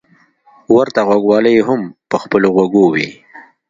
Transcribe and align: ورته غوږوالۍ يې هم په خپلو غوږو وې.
ورته 0.75 0.99
غوږوالۍ 1.07 1.53
يې 1.57 1.63
هم 1.69 1.81
په 2.09 2.15
خپلو 2.23 2.47
غوږو 2.55 2.85
وې. 2.93 3.07